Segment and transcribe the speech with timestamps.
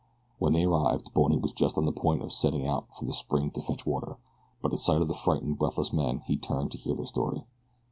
[0.39, 3.51] When they arrived Bony was just on the point of setting out for the spring
[3.51, 4.17] to fetch water,
[4.59, 7.45] but at sight of the frightened, breathless men he returned to hear their story.